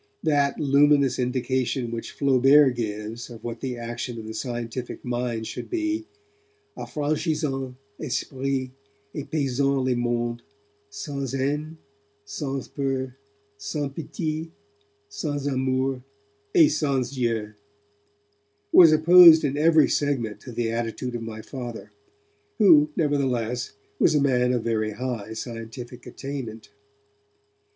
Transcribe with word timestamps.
That 0.23 0.59
luminous 0.59 1.19
indication 1.19 1.91
which 1.91 2.09
Flaubert 2.09 2.73
gives 2.73 3.29
of 3.29 3.43
what 3.43 3.59
the 3.61 3.77
action 3.77 4.17
of 4.17 4.25
the 4.25 4.33
scientific 4.33 5.05
mind 5.05 5.45
should 5.45 5.69
be, 5.69 6.07
affranchissant 6.75 7.75
esprit 8.01 8.71
et 9.13 9.29
pesant 9.29 9.83
les 9.83 9.93
mondes, 9.93 10.41
sans 10.89 11.31
haine, 11.35 11.77
sans 12.25 12.67
peur, 12.67 13.15
sans 13.59 13.91
pitie, 13.93 14.49
sans 15.07 15.45
amour 15.45 16.01
et 16.55 16.67
sans 16.69 17.07
Dieu, 17.11 17.53
was 18.71 18.91
opposed 18.91 19.43
in 19.43 19.55
every 19.55 19.87
segment 19.87 20.39
to 20.39 20.51
the 20.51 20.71
attitude 20.71 21.13
of 21.13 21.21
my 21.21 21.43
Father, 21.43 21.91
who, 22.57 22.89
nevertheless, 22.95 23.73
was 23.99 24.15
a 24.15 24.19
man 24.19 24.51
of 24.51 24.63
very 24.63 24.93
high 24.93 25.33
scientific 25.33 26.07
attainment. 26.07 26.71